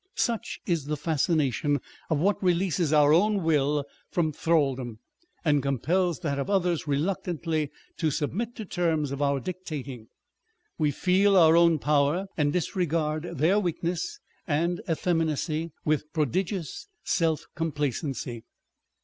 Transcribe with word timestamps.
Such 0.17 0.57
is 0.65 0.85
the 0.85 0.97
fascination 0.97 1.79
of 2.09 2.17
what 2.17 2.41
releases 2.41 2.91
our 2.91 3.13
own 3.13 3.43
will 3.43 3.85
from 4.09 4.31
thraldom, 4.33 4.97
and 5.45 5.61
compels 5.61 6.21
that 6.21 6.39
of 6.39 6.49
others 6.49 6.87
reluctantly 6.87 7.69
to 7.97 8.09
submit 8.09 8.55
to 8.55 8.65
terms 8.65 9.11
of 9.11 9.21
our 9.21 9.39
dictating! 9.39 10.07
We 10.79 10.89
feel 10.89 11.37
our 11.37 11.55
own 11.55 11.77
power, 11.77 12.25
and 12.35 12.51
disregard 12.51 13.37
their 13.37 13.59
weakness 13.59 14.19
and 14.47 14.81
effeminacy 14.89 15.71
with 15.85 16.11
prodigious 16.13 16.87
self 17.03 17.45
complacency. 17.53 18.43